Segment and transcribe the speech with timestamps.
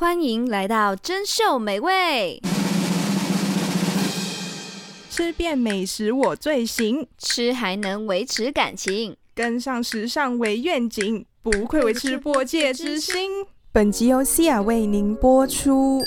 [0.00, 2.40] 欢迎来到珍秀美味，
[5.10, 13.30] 吃遍美食我最行，吃还能维持感情，跟上时尚为愿景，不愧为吃播界之星。
[13.72, 16.02] 本集由西亚为您播出。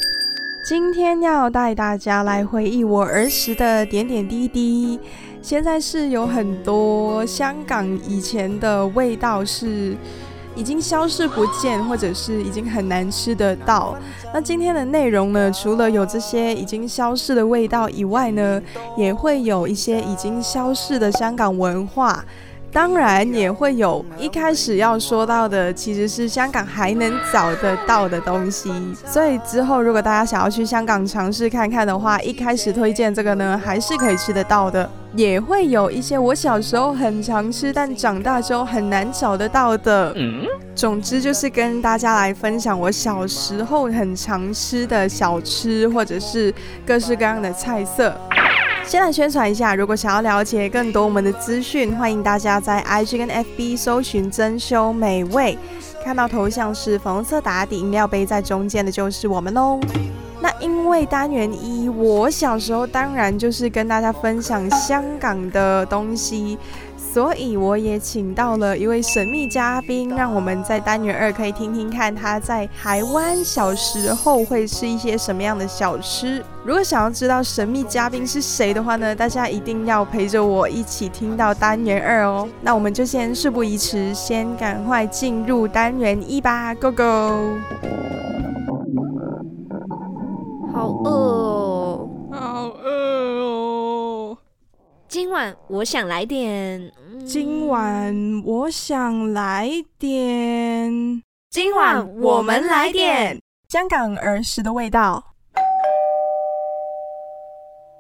[0.67, 4.99] 今天要带大家来回忆我儿时的点点滴滴。
[5.39, 9.95] 现在是有很多香港以前的味道是。
[10.55, 13.95] 已经消失不见，或者是已经很难吃得到。
[14.33, 18.61] 那今天的内容呢，除了有这些已经消失的味道以外呢，
[18.97, 22.23] 也会有一些已经消失的香港文化。
[22.73, 28.73] 当然也会有一开始要说到的，其实是香港还能找得到的东西。
[29.05, 34.89] 所以之后如果大家想要去香港尝试看看的话，一开始推荐这个呢，还是可以吃得到的。
[35.15, 40.11] 也会有一些我小时候很常吃，但长大之后很难找得到的。
[40.73, 46.51] 总之就是跟大家来分享我小时候很常吃的小吃，或者是
[46.83, 48.11] 各式各样的菜色。
[48.85, 55.57] 先来宣传一下，如果想要了解更多我们的资讯，欢迎大家在 IG 跟 FB 搜寻“珍馐美味”，
[56.03, 59.79] 看到头像是粉红色打底饮料杯在中间的就是我们哦。
[60.41, 66.57] 那因为单元一，我小时候当然就是跟大家分享香港的东西。
[67.13, 76.43] 所以我也请到了一位神秘嘉宾，让我们在单元二可以听听看他在台湾小时候会吃一些什么样的小吃。
[76.65, 82.49] 如果想要知道神秘嘉宾是谁的话呢，大家一定要陪着我一起听到单元二哦。
[82.63, 87.03] 那我们就先事不宜迟，先赶快进入单元一吧，Go Go！
[90.73, 93.22] 好饿哦，好饿哦。
[95.13, 96.91] 今晚我想来点。
[97.23, 101.21] 今晚我想来点，
[101.51, 103.39] 今晚我们来点
[103.69, 105.23] 香港儿时的味道。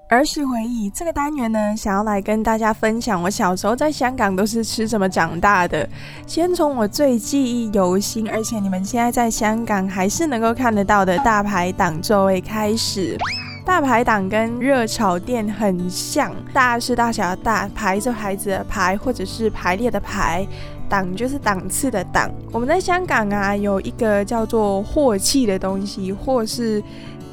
[0.09, 5.87] 儿时回忆这个单元呢，想要来跟大家分享我小时候在香港都是吃什么长大的。
[6.25, 13.15] 先从我最记忆犹新，而且你们现在在香港还是能够看得到的大排档座位开始。
[13.65, 20.45] 大排档跟热炒店很像，大是大小的大，排着牌子的排，或者是排列的排，
[20.89, 22.29] 档就是档次的档。
[22.51, 26.83] 我们在香港啊，有一个叫做货气的东西，或是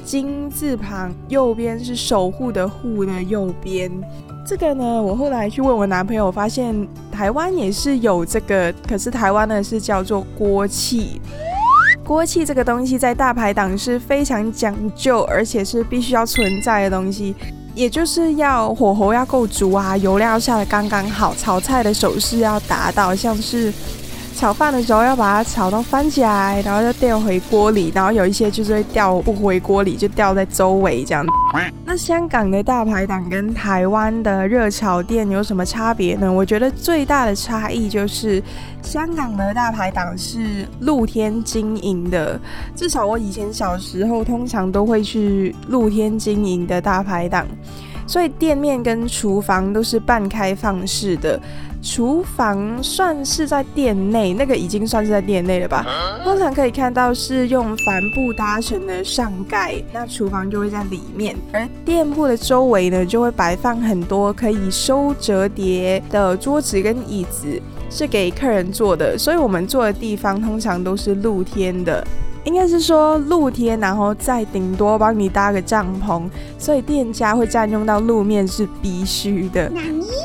[0.05, 3.91] 金字旁，右边是守护的护的右边。
[4.47, 6.73] 这个呢，我后来去问我男朋友，发现
[7.11, 11.21] 台湾也是有这个，可是台湾呢是叫做锅气。
[12.11, 17.33] 锅气这个东西在大排档是非常讲究，而且是必须要存在的东西，
[17.73, 23.71] 也就是要火候要够足啊，油料下的刚刚好，炒菜的手势要达到，像是。
[24.35, 31.25] 炒饭的时候要把它炒到翻起来，然后就掉回锅里，然后有一些就是会掉不回锅里，就掉在周围这样。
[31.85, 36.31] 那香港的大排档跟台湾的热炒店有什么差别呢？
[36.31, 38.41] 我觉得最大的差异就是
[38.81, 42.39] 香港的大排档是露天经营的，
[42.75, 47.45] 至少我以前小时候通常都会去露天经营的大排档，
[48.11, 51.39] 所以店面跟厨房都是半开放式的。
[51.81, 55.85] 厨房算是在店内，那个已经算是在店内了吧？
[56.21, 61.37] 通常可以看到是用帆布搭成的上盖，那厨房就会在里面。
[61.53, 69.17] 而店铺的周围呢，就会摆放很多可以收折叠的桌子跟椅子，是给客人坐的。
[69.17, 72.05] 所以我们坐的地方通常都是露天的。
[72.43, 76.23] 应该是说露天，然后再顶多帮你搭个帐篷，
[76.57, 79.71] 所以店家会占用到路面是必须的。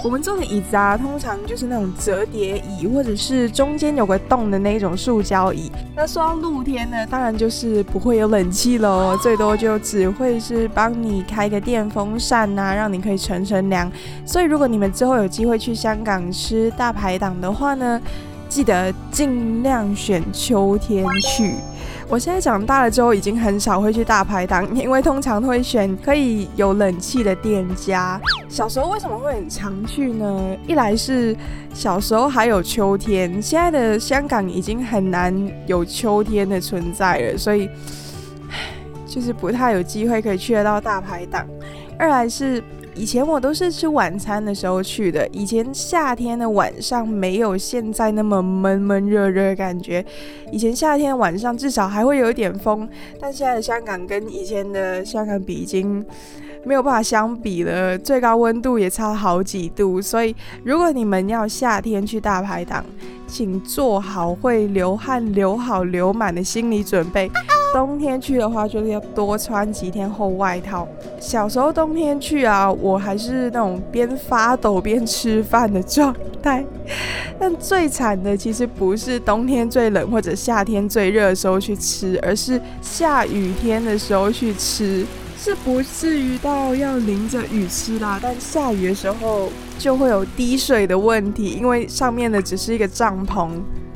[0.03, 5.71] 我们坐的椅子啊，通常就是那种折叠椅，或者是中间有个洞的那种塑胶椅。
[5.95, 13.91] 那说到露天呢，当然就是不会有冷气喽，最多就只会是帮你开个电风扇呐、啊，让你可以乘乘凉。
[14.25, 18.01] 所以如果你们之后有机会去香港吃大排档的话呢，
[18.49, 21.55] 记得尽量选秋天去。
[22.09, 28.21] 我现在长大了之后，已经很少会去大排档，因为通常会选可以有冷气的店家。
[28.49, 30.57] 小时候为什么会很常去呢？
[30.69, 31.37] 一来是
[31.75, 35.35] 小时候还有秋天，现在的香港已经很难
[35.67, 37.69] 有秋天的存在了，所以
[39.05, 41.45] 就是不太有机会可以去得到大排档。
[41.99, 42.63] 二来是。
[42.97, 45.29] 以前我都是吃晚餐的时候去的。
[45.31, 50.05] 以前夏天的晚上没有现在那么闷闷热热的感觉。
[50.51, 52.89] 以前夏天晚上至少还会有一点风，
[53.21, 56.05] 但现在的香港跟以前的香港比已经
[56.65, 60.01] 没有办法相比了，最高温度也差好几度。
[60.01, 60.35] 所以
[60.65, 62.83] 如果你们要夏天去大排档，
[63.27, 67.31] 请做好会流汗流好流满的心理准备。
[67.77, 70.89] 冬天去的话，就是要多穿几天厚外套。
[71.21, 76.65] 小时候冬天去啊，我还是那种边发抖边吃饭的状态。
[77.39, 85.05] 但最惨的其实不是冬天最冷或者夏天最热的时候去吃，而是下雨天的时候去吃。
[85.37, 93.51] 是不至于到要淋着雨吃啦，但下雨的时候就会有滴水的问题，因为上面的只是一个帐篷。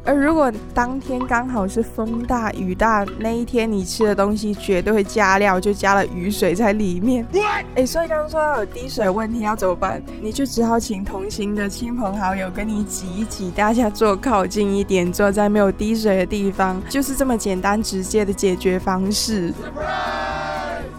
[0.05, 7.27] 而如果当天刚好是风大雨大，那一天你吃的东西绝对会加料，就加了雨水在里面。
[7.35, 10.03] 哎、欸，所以刚刚说到有滴水问题要怎么办？
[10.23, 19.53] 你就只好请同行的亲朋好友跟你挤一挤，大家坐靠近一点，坐在没有滴水的地方，就是这么简单直接的解决方式。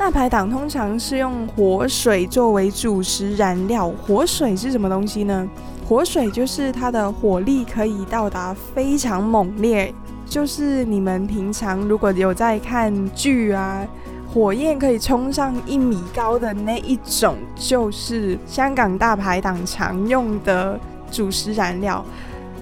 [0.02, 3.88] 大排档通常是用火水作为主食燃料。
[4.02, 5.48] 火水是什么东西呢？
[5.88, 9.94] 火水就是它的火力可以到达非常猛烈，
[10.26, 13.86] 就是你们平常如果有在看剧啊，
[14.34, 20.80] 火焰可以冲上一米高的那一种，就是香港大排档常用的
[21.12, 22.04] 主食燃料。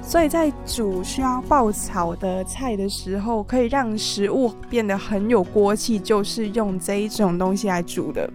[0.10, 8.28] 所以在煮需要爆炒的菜的时候，可以让食物变得很有锅气，就是用这一种东西来煮的。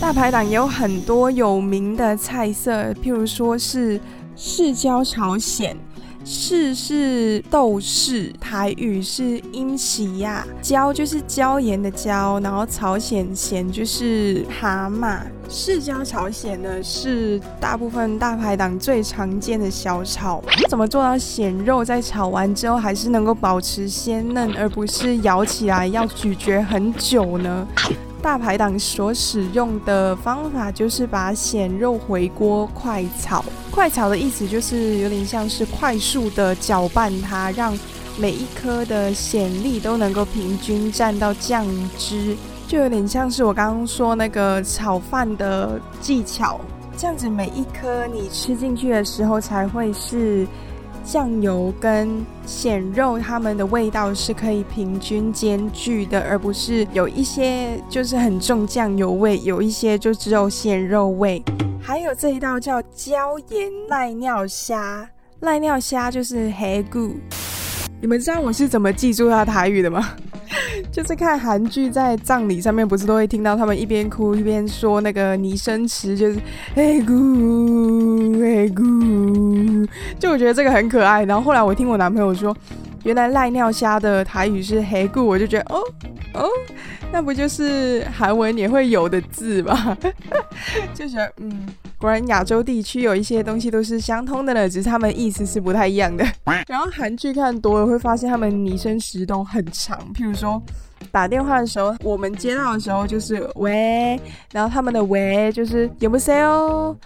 [0.00, 4.00] 大排档也有很多有名的菜色，譬如说是
[4.34, 5.76] 市椒炒蚬。
[6.30, 10.46] 豉是豆豉，台语是英喜呀。
[10.60, 15.20] 椒就是椒盐的椒，然后炒蚬蚬就是蛤蟆。
[15.48, 20.42] 豉椒炒蚬呢是大部分大排档最常见的小炒。
[20.68, 27.66] 怎么做到蚬肉在炒完之后还是能够保持鲜嫩，而不是咬起来要咀嚼很久呢？
[28.20, 33.42] 大排档所使用的方法就是把蚬肉回锅快炒。
[33.78, 37.78] 快炒的意思就是有点像是快速的搅拌它，让
[38.18, 41.64] 每一颗的蚬粒都能够平均沾到酱
[41.96, 42.36] 汁，
[42.66, 46.60] 就有点像是我刚刚说那个炒饭的技巧。
[46.96, 50.44] 这样子每一颗你吃进去的时候才会是。
[51.04, 61.42] 酱油跟鲜肉，它们的味道是可以平均兼具的，而不是有一些就是很重酱油味，有一些就只有鲜肉味。
[61.88, 65.08] 还有这一道叫椒盐濑尿虾，
[65.40, 67.16] 濑尿虾就是黑菇。
[67.98, 70.06] 你们知道我是怎么记住它台语的吗？
[70.92, 76.38] 就是看韩剧，在葬礼上面不是都会听到他们一边哭一边说那个拟声词，就是
[76.74, 78.82] 黑菇黑菇，
[80.18, 81.24] 就我觉得这个很可爱。
[81.24, 82.54] 然后后来我听我男朋友说，
[83.04, 85.82] 原来濑尿虾的台语是黑菇，我就觉得哦
[86.34, 86.46] 哦，
[87.10, 89.96] 那不就是韩文也会有的字吗？
[90.94, 91.66] 就觉得嗯。
[92.00, 96.24] 果然亚洲地区有一些东西都是相通的呢，只是他们意思是不太一样的。
[96.68, 100.62] 然后韩剧看多了会发现他们拟声词都很长，譬如说
[101.10, 104.16] 打电话的时候，我们接到的时候就是喂，
[104.52, 106.96] 然后他们的喂就是有不哦，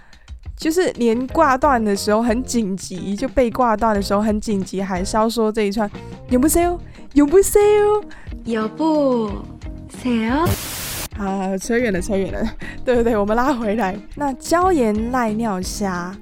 [0.58, 5.90] 就是连挂断的时候很紧急，就被挂断的时候很紧急，还是要说这一串
[6.28, 6.78] 有不哦，
[7.14, 8.04] 有不哦，
[8.44, 9.30] 有不
[10.30, 10.48] 哦。
[11.18, 12.40] 啊，扯远了，扯远了。
[12.84, 13.94] 对对对，我们拉回来。
[14.14, 16.16] 那椒盐濑尿虾，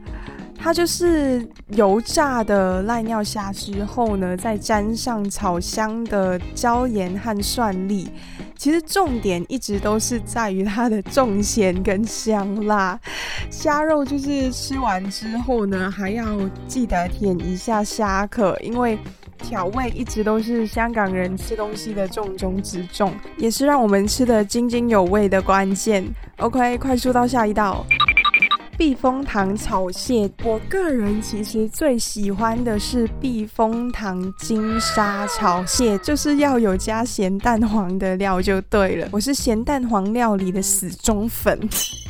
[0.59, 8.11] 它就是油炸的濑尿虾之后呢，再沾上炒香的椒盐和蒜粒。
[8.57, 12.99] 其实重点一直都是在于它的重咸跟香辣。
[13.49, 18.99] 虾肉就是吃完之后呢，还要记得舔一下虾壳，因为。
[19.43, 26.05] 调味一直都是香港人吃东西的重中之重，也是让我们吃得津津有味的关键。
[26.39, 27.85] OK，快速到下一道，
[28.79, 30.31] 避风塘炒蟹。
[30.45, 39.09] 我个人其实最喜欢的是避风塘金沙炒蟹，就是要有加咸蛋黄的料就对了。
[39.11, 41.59] 我是咸蛋黄料理的死忠粉，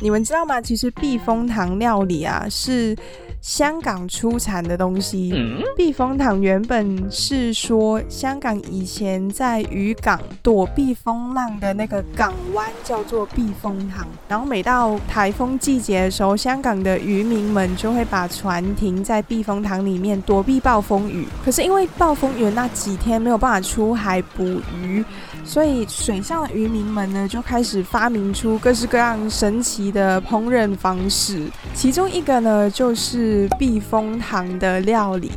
[0.01, 0.61] 你们知道吗？
[0.61, 2.95] 其实避风塘料理啊是。
[3.41, 5.33] 香港出产的东西，
[5.75, 21.25] 避风塘原本是说香港以前在渔港躲避风浪的那个港湾叫做避风塘，然后每到台风季节的时候，香港的渔民们就会把船停在避风塘里面躲避暴风雨。
[21.43, 25.03] 可是因为暴风雨那几天没有办法出海捕鱼。
[25.43, 31.49] 所以水上的渔民们呢，就开始发明出各式各样神奇的烹饪方式。
[31.73, 35.31] 其中一个呢，就是是避风塘的料理。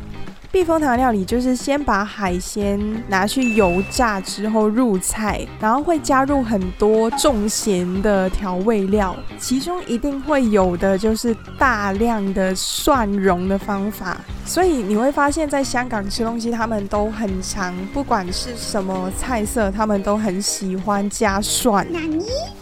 [0.55, 14.15] 避风塘料理就是先把海鲜拿去油炸之后入菜，然后会加入很多重咸的调味料，其中一定会有的就是大量的蒜蓉的方法。
[14.45, 21.85] 所以你会发现在香港吃东西，他们都很常，不管是什么菜色，他们都很喜欢加蒜。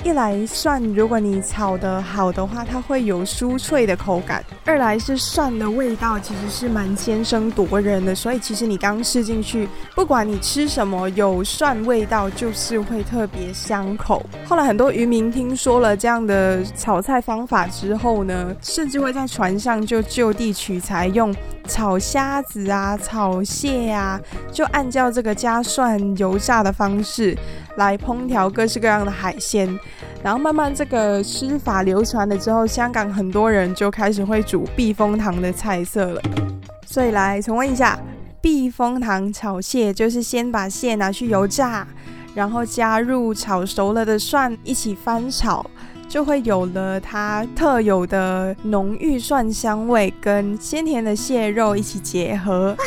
[0.03, 14.25] 一来蒜，如果你炒得好的话，它会有酥脆的口感；二来是蒜的味道其实是蛮先声夺人的，所以其实你刚吃进去，不管你吃什么，有蒜味道就是会特别香口。
[14.45, 21.35] 后来很多渔民听说了这样的炒菜方法之后呢，甚至会在船上就就地取材，用
[21.67, 24.19] 炒虾子啊、炒蟹啊，
[24.51, 27.37] 就按照这个加蒜油炸的方式
[27.77, 29.77] 来烹调各式各样的海鲜。
[30.23, 36.21] 然后慢慢这个吃法流传了之后，香港很多人就开始会煮避风塘的菜色了。
[36.93, 37.97] 所以来重温一下，
[38.39, 41.87] 避风塘炒蟹就是先把蟹拿去油炸。
[42.35, 45.65] 然后加入炒熟了的蒜一起翻炒，
[46.07, 52.77] 就会有了它特有的浓郁蒜香味，跟鲜甜的蟹肉一起结合。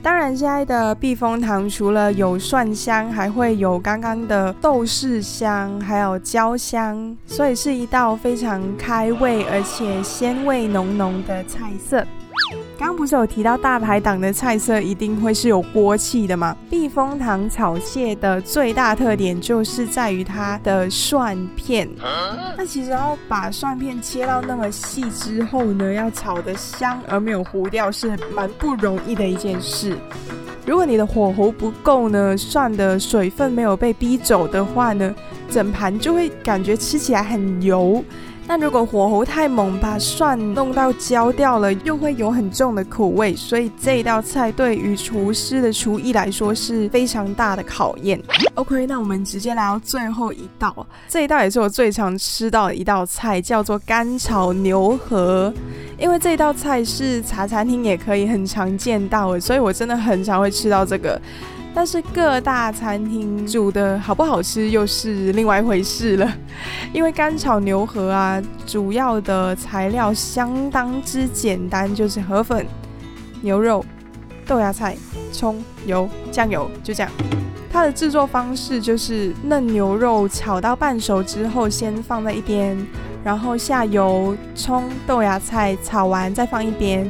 [0.00, 12.06] 当然，现在的避风塘除了有蒜香，还会有刚刚的豆豉香，还有椒香，所以是一道非常开胃而且鲜味浓浓的菜色。
[12.78, 16.56] 刚刚不是有提到大排档的菜色一定会是有锅气的吗？
[16.68, 21.88] 避风塘炒蟹的最大特点就是在于它的蒜片。
[22.56, 29.96] 那其实要把蒜片切到那么细之后呢，要炒得香而没有糊掉是蛮不容易的一件事。
[30.64, 35.14] 如果你的火候不够呢，蒜的水分没有被逼走的话呢，
[35.50, 38.04] 整盘就会感觉吃起来很油。
[38.52, 48.20] 但如果火候太猛，把蒜弄到焦掉了，又会有很重的苦味，所以这一道菜对于厨师的厨艺来说是非常大的考验。
[48.56, 55.50] OK，那我们直接来到最后一道，这一道也是我最常吃到的一道菜，叫做干炒牛河。
[55.98, 61.18] 因为这道菜是茶餐厅也可以很常见到的，所以我真的很常会吃到这个。
[61.74, 66.32] 但是各大餐厅煮的好不好吃又是另外一回事了，
[66.92, 72.66] 因为干炒牛河啊，主要的材料相当之简单，就是河粉、
[73.40, 73.84] 牛肉、
[74.46, 74.96] 豆芽菜、
[75.32, 77.10] 葱、油、酱油，就这样。
[77.72, 82.76] 它的制作方式就是嫩牛肉炒到半熟之后，先放在一边，
[83.24, 87.08] 然后下油、葱、豆芽菜炒完再放一边。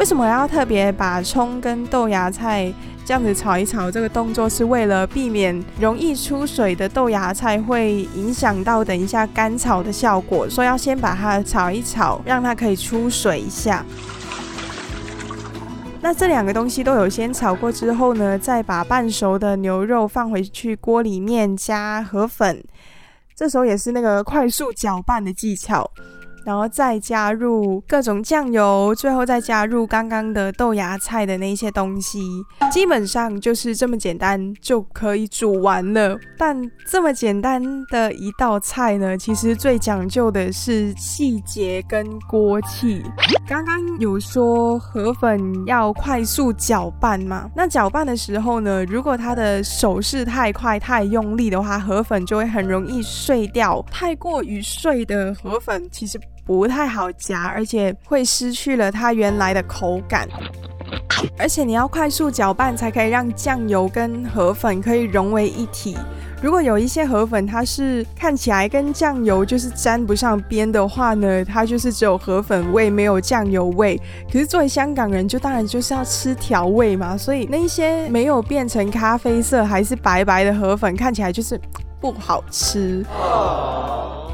[0.00, 2.72] 为什么要特别把葱跟豆芽菜
[3.04, 13.84] 这样子炒一炒，这个动作是为了避免容易出水的豆芽菜会影响到等一下干炒的效果，所以要先把它炒一炒，让它可以出水一下。
[16.00, 22.64] 那这两个东西都有先炒过之后呢，再把半熟的牛肉放回去锅里面加河粉，
[23.36, 25.90] 这时候也是那个快速搅拌的技巧。
[26.44, 32.20] 然后再加入各种酱油，最后再加入刚刚的豆芽菜的那些东西，
[32.70, 36.18] 基本上就是这么简单就可以煮完了。
[36.38, 43.02] 但这么简单的一道菜呢，其实最讲究的是细节跟锅气。
[43.48, 53.84] 刚刚有说河粉要快速搅拌嘛，那搅拌的时候呢，如果他的手势太快太用力的话，河粉就会很容易碎掉。
[53.90, 56.18] 太过于碎的河粉其实
[56.50, 60.28] 不太好夹，而且会失去了它原来的口感。
[61.38, 65.96] 而且你要快速搅拌，才可以让酱油跟河粉可以融为一体。
[66.42, 73.96] 如果有一些河粉，它是看起来跟酱油就是沾不上边的话呢，它就是只有河粉味，没有酱油味。
[74.26, 81.60] 可是作为香港人，就当然就是要吃调味嘛，所以那一些没有变成咖啡色还是白白的河粉，看起来就是
[82.00, 83.04] 不好吃。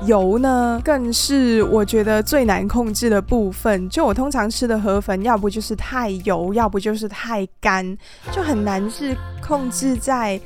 [0.05, 3.89] 油呢，更是我觉得最难控制的部分。
[3.89, 7.97] 就我通常吃的河粉，要不就是太油，要不就是太干，
[8.31, 10.41] 就很难是控制在。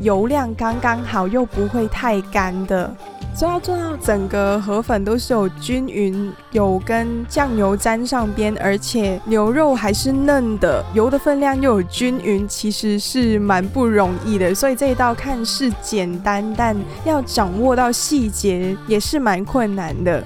[0.00, 2.92] 油量刚刚好，又不会太干的，
[3.36, 14.54] 所以要做到整个河粉都是有均匀，有跟酱油沾上边，而且牛肉还是嫩的，油的分量又有均匀，其实是蛮不容易的。
[14.54, 16.74] 所以这一道看似简单，但
[17.04, 20.24] 要掌握到细节也是蛮困难的。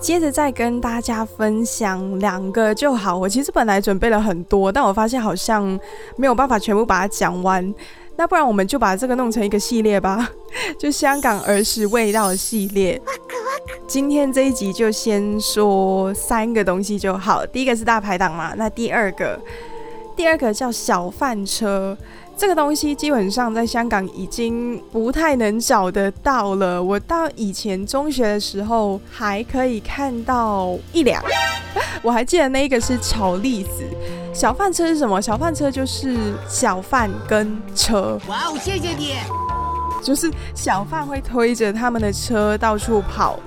[0.00, 3.14] 接着再跟大家分享两个就好。
[3.14, 5.78] 我其实本来准备了很多，但我发现好像
[6.16, 7.74] 没有办法全部把它讲完。
[8.20, 10.28] 那不然我们就把这个弄成一个系列吧，
[10.78, 13.00] 就香港儿时味道系列。
[13.86, 17.46] 今天这一集就先说三个东西就好。
[17.46, 19.40] 第一个是大排档嘛，那第二个。
[20.14, 21.96] 第二个叫小贩车。
[22.40, 26.82] 这个东西基本上在香港已经不太能找得到了。
[26.82, 31.22] 我到以前中学的时候还可以看到一两，
[32.02, 33.84] 我还记得那个是炒栗子。
[34.32, 35.20] 小贩车是什么？
[35.20, 36.16] 小贩车就是
[36.48, 38.18] 小贩跟车。
[38.26, 39.16] 哇哦，谢谢你！
[40.02, 43.38] 就是小贩会推着他们的车到处跑。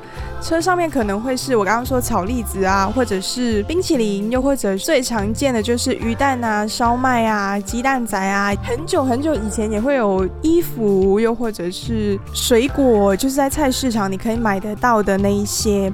[0.41, 8.53] 车上面可能会是我刚刚说炒栗子啊，或者是冰淇淋，又或者最常见的就是鱼蛋啊、烧麦啊、鸡蛋仔啊。
[8.61, 15.91] 很久很久以前也会有衣服，又或者是水果，就是在菜市场你可以买得到的那一些。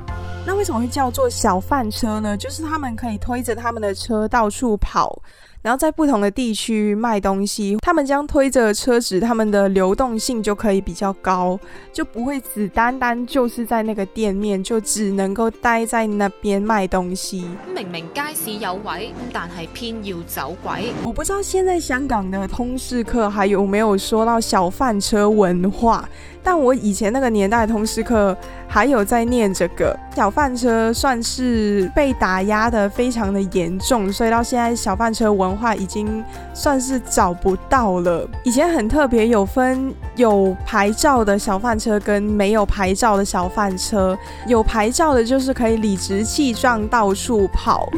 [0.48, 2.36] 那为什么会叫做小贩车呢？
[2.36, 5.22] 就是他们可以推着他们的车到处跑。
[5.62, 11.60] 然后在不同的地区卖东西，他们将推着车子，他们的流动性就可以比较高，
[11.92, 17.46] 就不会只单单就是在那个店面，就只能够待在那边卖东西。
[17.76, 20.94] 明明街市有位，但系偏要走鬼。
[21.04, 26.08] 我不知道现在香港的通识课还有没有说到小贩车文化。
[26.44, 28.36] 但我以前那个年代的通识课
[28.68, 38.28] 还有在念这个小贩车，算是被打压的非常的严重，所以到现在小贩车文化已经算是找不到了。
[38.44, 44.18] 以前很特别，有分有牌照的小贩车跟没有牌照的小贩车，
[44.48, 47.90] 有牌照的就是可以理直气壮到处跑。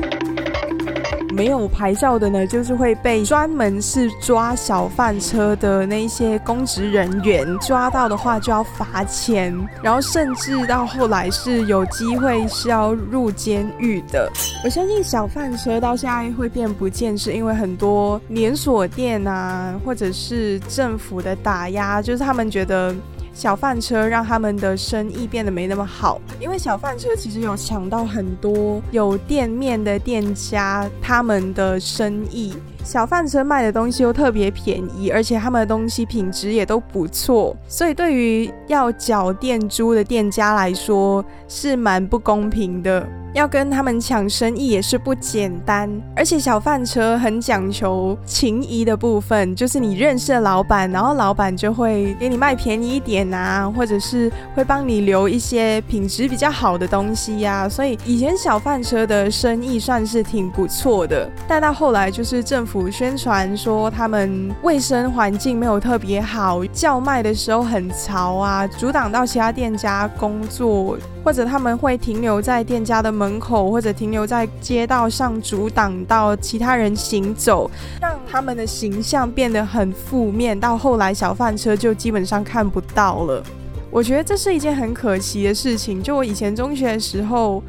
[1.32, 14.32] 没有牌照的呢，就是会被专门是抓小贩车的那些公职人员抓到的话，就要罚钱，然后甚至到后来是有机会是要入监狱的。
[14.64, 22.94] 我相信小贩车到现在会变不见，是因为很多连锁店啊，或者是政府的打压，就是他们觉得。
[23.34, 32.54] 小贩车让他们的生意变得没那么好，因为小贩车其实有抢到很多有店面的店家他们的生意。
[32.84, 43.08] 小贩车卖的东西又特别便宜，而且他们的东西品质也都不错，所以对于要缴店租的店家来说是蛮不公平的。
[43.34, 57.70] 要跟他们抢生意也是不简单，而且小贩车很讲求情谊的部分，就是你认识的老板，然后老板就会给你卖便宜一点啊，或者是会帮你留一些品质比较好的东西呀。
[57.70, 70.98] 所以以前小贩车的生意算是挺不错的，但到后来就是政府宣传说他们卫生环境没有特别好，叫卖的时候很嘈啊，阻挡到其他店家工作。
[71.24, 77.70] 或者他们会停留在店家的门口，或者停留在街道上，阻挡到其他人行走，
[78.02, 80.60] 让他们的形象变得很负面。
[80.60, 83.44] 到后来，小贩车就基本上看不到了。
[83.92, 86.02] 我觉得这是一件很可惜的事情。
[86.02, 87.62] 就我以前中学的时候。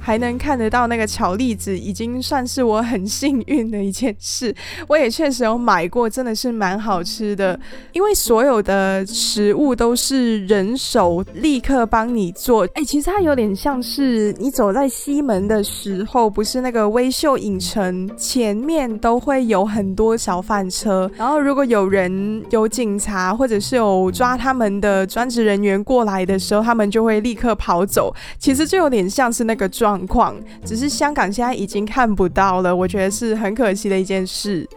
[0.00, 4.54] 还能看得到那个巧栗子，已经算是我很幸运的一件事。
[4.86, 7.58] 我也确实有买过，真的是蛮好吃的。
[7.92, 12.66] 因为所有的食物都是人手立刻帮你做。
[12.74, 28.14] 哎，其实它有点像是你走在西门的时候，不是那个微秀影城前面都会有很多小贩车，然后如果有人有警察或者是有抓他们的专职人员过来的时候，他们就会立刻跑走。
[28.38, 29.87] 其实就有点像是那个状。
[29.88, 34.68] 状况只是香港现在已经看不到了，我觉得是很可惜的一件事。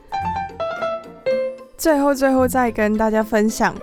[1.77, 3.75] 最后，最后再跟大家分享，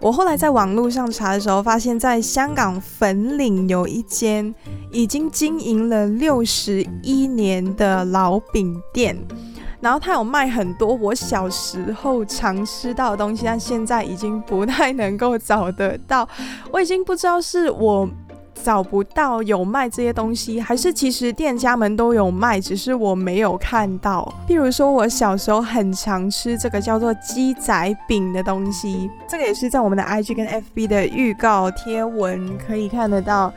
[0.00, 4.52] 我后来在网络上查的时候，发现在香港粉岭有一间
[4.90, 9.16] 已经经营了六十一年的老饼店，
[9.80, 16.28] 然后他有卖很多我小时候常吃到的东西，但现在已经不太能够找得到，
[16.72, 18.08] 我已经不知道是我。
[18.54, 24.32] 找不到有卖这些东西，还是其实店家们都有卖，只是我没有看到。
[24.48, 33.52] 譬如说，我小时候很常吃这个叫做鸡仔饼的东西，这个也是在我们的 IG 跟 FB 的预告贴文可以看得到。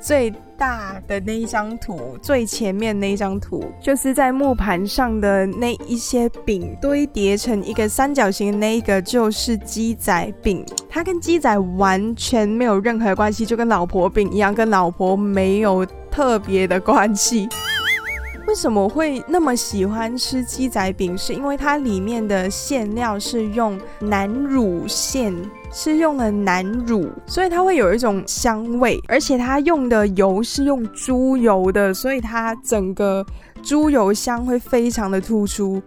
[0.00, 10.64] 最大的那一张图，最前面那一张图，就是在木盘上的那一些饼堆叠成一个三角形那一个，就是鸡仔饼。
[10.88, 17.48] 它跟鸡仔完全没有任何关系，就跟老婆饼一样，跟老婆没有特别的关系。
[18.48, 21.16] 为什么会那么喜欢吃鸡仔饼？
[21.18, 25.36] 是因为它里面的馅料是用南乳馅，
[25.70, 33.22] 是用了南乳，所以它会有一种香味，而且它用的油是用猪油的，所以它整个
[33.62, 35.82] 猪油香会非常的突出。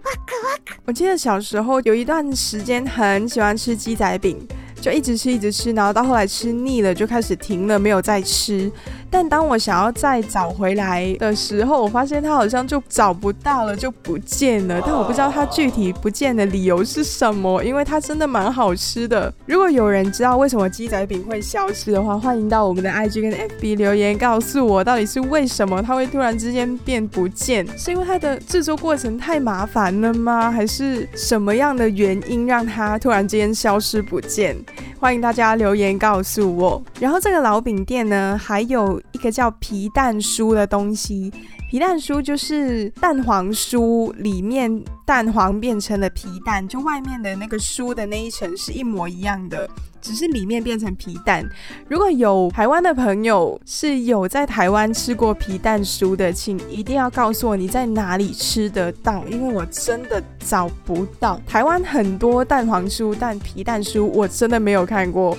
[0.86, 4.38] 我记得小时候有一段时间很喜欢吃鸡仔饼。
[4.82, 8.70] 就一直吃，一直吃，然后到后来吃腻了，就开始停了，没有再吃。
[9.10, 14.82] 但当我想要再找回来的时候，我发现它好像就找不到了，就不见了。
[14.86, 19.32] 但我不知道它具体不见的理由是什么，因为它真的蛮好吃的。
[19.46, 27.68] 如果有人知道为什么鸡仔饼会消失的话，欢迎到我们的 IG 跟 FB 留言告诉我，到底是为什么它会突然之间变不见？
[27.78, 30.50] 是因为它的制作过程太麻烦了吗？
[30.50, 34.58] 还是什么样的原因让它突然之间消失不见？
[35.00, 36.82] 欢迎大家留言告诉我。
[37.00, 39.02] 然后这个老饼店呢，还有。
[39.14, 41.32] 一个叫皮蛋酥的东西，
[41.72, 49.70] 皮蛋酥就是蛋黄酥里面蛋黄变成了皮蛋，就外面的那个酥的那一层是一模一样的，
[50.02, 51.50] 只是里面变成皮蛋。
[51.88, 61.40] 如果有台湾的朋友是有在台湾吃过皮蛋酥的，请一定要告诉我你在哪里吃得到，因为我真的找不到。
[61.48, 65.38] 台湾很多蛋黄酥，但皮蛋酥我真的没有看过。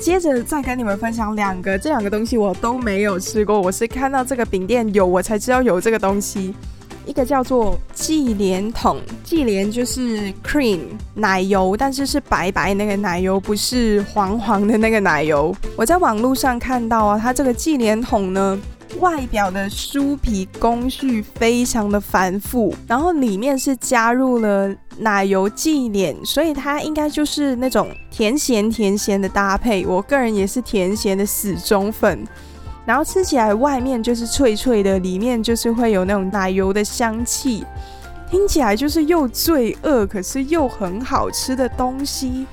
[0.00, 6.54] 接着再跟你们分享两个，这两个东西我都没有吃过，我是看到这个饼店有，我才知道有这个东西。
[7.04, 10.80] 一个叫做忌廉桶，忌廉就是 cream
[11.14, 15.54] 奶油，但是是白白那个奶油，不是黄黄的那个奶油。
[15.76, 18.60] 我在网络上看到啊，它这个忌廉桶呢。
[19.00, 29.84] 外表的酥皮工序非常的繁复，然后里面是加入了奶油忌廉，所以它应该就是那种甜咸甜咸的搭配。
[29.86, 32.26] 我个人也是甜咸的死忠粉，
[32.84, 37.64] 然后吃起来外面就是脆脆的，里面就是会有那种奶油的香气。
[38.28, 42.44] 听起来就是又罪恶，可是又很好吃的东西。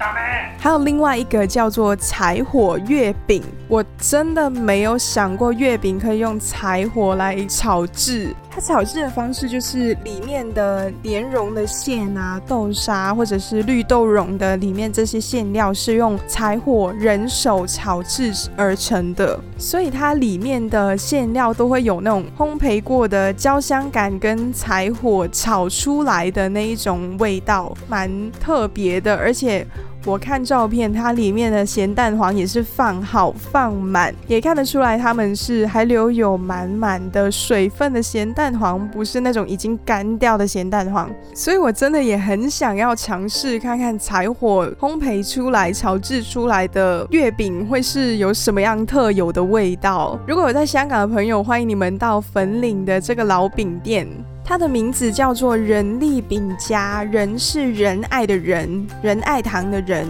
[0.60, 8.36] 还有另外一个叫做柴火月饼，我真的没有想过月饼可以用柴火来炒制。
[8.53, 29.65] 它炒制的方式就是里面的莲蓉的馅啊、豆沙或者是绿豆蓉的里面这些馅料是用柴火人手炒制而成的，所以它里面的馅料都会有那种烘焙过的焦香感跟柴火炒出来的那一种味道，蛮特别的，而且。
[30.05, 41.09] 我看照片，它里面的咸蛋黄也是放好放满，也看得出来他们是还留有满满的水分的咸蛋黄，不是那种已经干掉的咸蛋黄。
[41.33, 50.19] 所以我真的也很想要尝试看看柴火烘焙出来、炒制出来的月饼会是有什么样特有的味道。
[50.27, 54.05] 如果有在香港的朋友，欢迎你们到粉岭的这个老饼店。
[54.45, 60.08] 它的名字叫做仁利饼家，仁是仁爱的仁，仁爱堂的仁，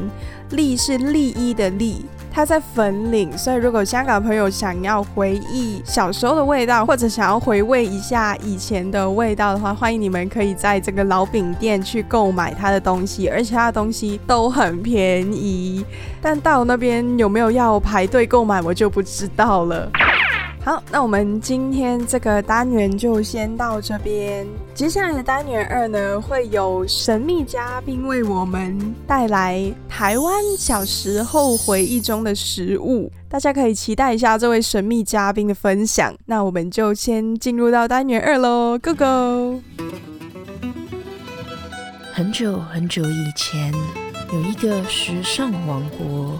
[0.50, 2.06] 利是利益的利。
[2.36, 15.86] 它在粉岭，所以如果香港朋友想要回忆小时候的味道，或者想要回味一下以前的味道的话，欢迎你们可以在这个老饼店去购买它的东西，而且它的东西都很便宜。
[16.20, 19.88] 但到那边有没有要排队购买，我就不知道了。
[20.66, 24.48] 好，那我们今天这个单元就先到这边。
[24.74, 36.16] 接下来的单元二呢，会有神秘嘉宾为我们带来台湾小时候回忆中的食物，大家可以期待一下这位神秘嘉宾的分享。
[36.28, 39.62] 那我们就先进入到单元二喽，Go Go！
[42.14, 43.74] 很久很久以前，
[44.32, 46.40] 有一个时尚王国。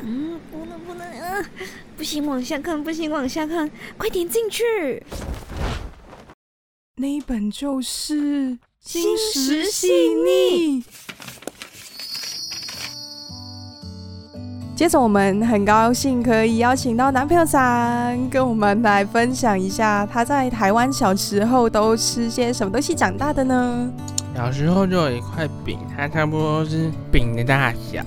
[0.00, 1.44] 嗯，不能不能，嗯，
[1.96, 5.02] 不行，往下看，不行，往下看，快点进去。
[6.96, 10.82] 那一本就是《心食细腻》。
[14.76, 23.90] 接着，我们很高兴可以邀请到男朋友长跟我们来分享一下他在台湾小时候都吃些什么东西长大的呢？
[24.36, 28.04] 小时候就有一块饼，它差不多是饼的大小。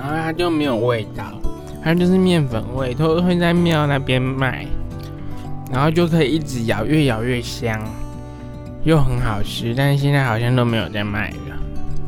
[0.00, 1.24] 然后它就没有味道，
[1.84, 4.66] 它就是面粉味，都会在庙那边卖，
[5.70, 7.78] 然后就可以一直咬，越咬越香，
[8.82, 9.74] 又很好吃。
[9.76, 11.56] 但是现在好像都没有在卖了。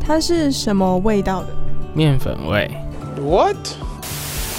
[0.00, 1.48] 它是什么味道的？
[1.92, 2.70] 面粉味。
[3.20, 3.58] What？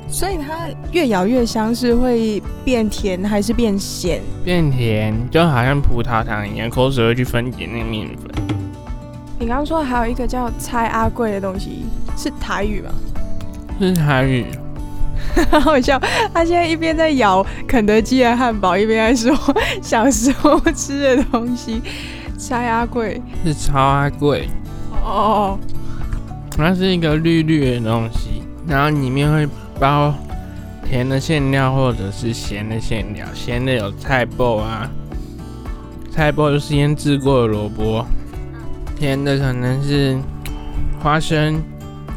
[0.08, 4.22] 所以它越咬越香，是会变甜还是变咸？
[4.46, 8.32] 变甜，就好像葡萄糖一样，口水会去分解那个面粉。
[9.40, 12.92] 你刚刚说还有一个叫猜阿贵的东西，是台语吗？
[13.80, 14.46] 是韩语，
[15.52, 16.00] 好笑。
[16.34, 21.82] 他现在一边在咬肯德基的汉堡，一边在说小时候吃的东西。
[22.38, 23.22] 超阿贵。
[23.46, 24.50] 是超阿贵。
[25.04, 25.58] 哦，
[26.56, 29.48] 它是一个绿绿的东西，然后里面会
[29.80, 30.14] 包
[30.88, 34.90] 甜的馅料或者是咸的馅料，咸的有菜脯啊，
[36.12, 38.06] 菜脯就是腌制过的萝卜，
[38.98, 40.18] 甜的可能是
[41.02, 41.62] 花生、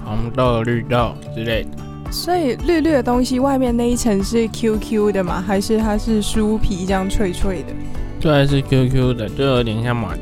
[0.06, 2.12] 红豆、绿豆之类的。
[2.12, 5.42] 所以绿绿的东西外面那一层是 QQ 的吗？
[5.44, 7.74] 还是它是酥皮这样脆脆的？
[8.20, 10.18] 对，是 QQ 的，就有点像麻糬。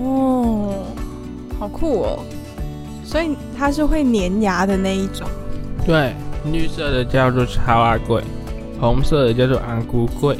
[0.00, 0.74] 哦，
[1.58, 2.24] 好酷哦！
[3.04, 5.28] 所以它是会粘牙的那一种。
[5.86, 6.12] 对，
[6.52, 8.20] 绿色的叫做超阿贵，
[8.80, 10.36] 红色的叫做安菇贵。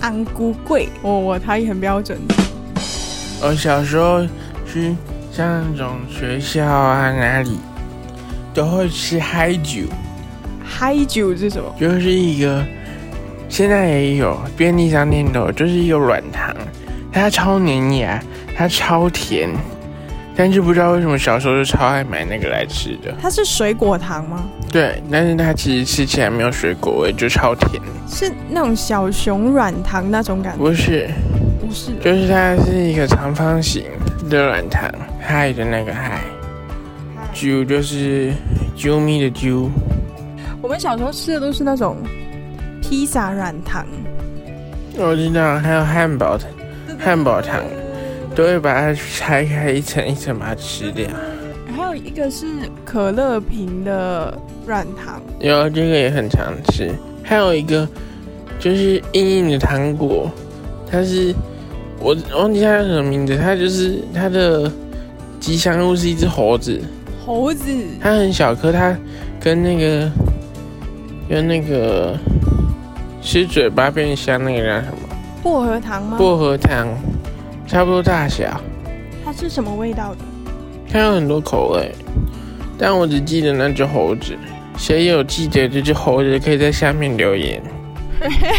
[0.00, 2.18] 安菇贵，哦，我台语很标准。
[3.42, 4.22] 我小时候
[4.66, 4.94] 去
[5.36, 7.58] 像那种学校啊哪里。
[8.54, 9.80] 都会吃嗨酒，
[10.64, 11.74] 嗨酒是什么？
[11.76, 12.64] 就是一个
[13.48, 16.54] 现在也有便利商店的，就是一个软糖，
[17.10, 18.22] 它超粘牙，
[18.56, 19.50] 它超甜，
[20.36, 23.12] 但是不知道为什么小时候就超爱买那个来吃的。
[23.20, 24.44] 它是水果糖吗？
[24.70, 27.82] 对，但是它其实吃起来没有水果味，就超甜。
[28.06, 30.58] 是那种小熊软糖那种感觉？
[30.58, 31.10] 不是，
[31.60, 33.82] 不是，就是它是一个长方形
[34.30, 34.88] 的软糖，
[35.26, 36.20] 嗨的那个嗨。
[37.34, 38.32] 啾就是
[38.76, 39.68] 啾咪的啾。
[40.62, 41.96] 我们小时候吃的都是那种
[42.80, 43.84] 披萨软糖。
[44.96, 46.44] 我知道，还有汉堡的
[46.98, 47.60] 汉堡糖，
[48.36, 51.08] 都会把它拆开一层一层把它吃掉。
[51.76, 52.46] 还有一个是
[52.84, 56.92] 可乐瓶的软糖，有这个也很常吃。
[57.24, 57.88] 还有一个
[58.60, 60.30] 就是硬硬的糖果，
[60.88, 61.34] 它是
[61.98, 64.70] 我忘记它叫什么名字，它就是它的
[65.44, 66.80] 吉祥物是一只猴子。
[67.22, 68.96] 猴子，它很小颗，它
[69.38, 70.10] 跟那个
[71.28, 72.18] 跟那个
[73.20, 75.14] 吃嘴巴变香那个叫什么？
[75.42, 76.16] 薄荷糖吗？
[76.16, 76.88] 薄荷糖，
[77.66, 78.58] 差不多大小。
[79.22, 80.20] 它是什么味道的？
[80.90, 81.94] 它有很多口味，
[82.78, 84.34] 但我只记得那只猴子。
[84.78, 87.62] 谁有记得这只猴子，可以在下面留言。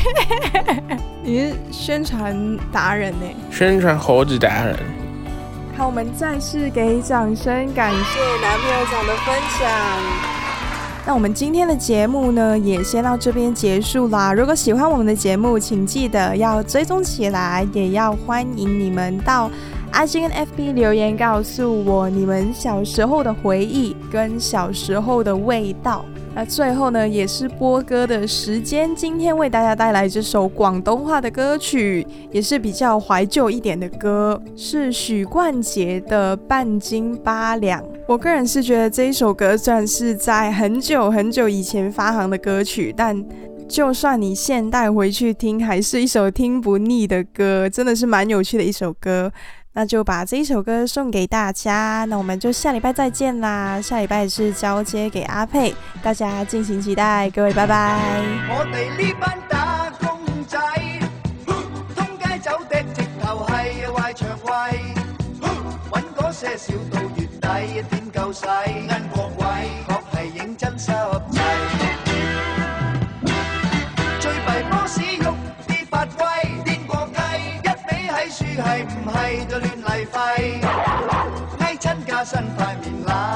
[1.24, 3.26] 你是宣传达人呢？
[3.50, 4.76] 宣传猴子达人。
[5.78, 9.70] 好，我们再次给掌声，感谢男朋友长的分享。
[11.06, 14.32] 那我们今天的节目呢，也先到这边结束啦。
[14.32, 19.52] 如果喜欢我们的节目，请记得要追踪起来，也要欢迎你们到
[19.92, 26.06] IG 跟 FB 留言告诉我你们小时候的回忆跟小时候的味道。
[26.36, 28.94] 那最后呢，也是播歌的时间。
[28.94, 37.82] 今天为大家带来这首广东话的歌曲，也是比较怀旧一点的歌，是许冠杰的《半斤八两》。
[38.06, 43.26] 我个人是觉得这一首歌算是在很久很久以前发行的歌曲，但
[43.70, 49.32] 就算你现代回去听，还是一首听不腻的歌，真的是蛮有趣的一首歌。
[49.78, 53.82] 那就把这一首歌送给大家，那我们就下礼拜再见啦！
[53.82, 58.00] 下礼拜是交接给阿佩，大家敬请期待，各位拜拜。
[58.48, 60.58] 我哋呢班打工仔，
[61.94, 64.50] 通街走的直头系坏肠胃，
[65.92, 69.46] 揾嗰些少到月底点够使，恩国位
[69.90, 69.94] 确
[70.32, 70.94] 系认真湿
[79.26, 80.66] 系唔系就？
[81.60, 83.35] 挨亲加身块面揦起恶